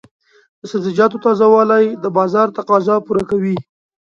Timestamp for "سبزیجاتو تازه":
0.71-1.45